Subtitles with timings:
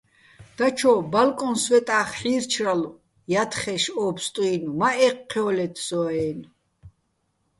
[0.57, 2.97] დაჩო ბალკოჼ სვეტახ ჰ̦ი́რჩრალო̆
[3.31, 6.49] ჲათხეშ ო ფსტუ́ჲნო̆: მა ე́ჴჴჲო́ლეთ სო-აჲნო̆.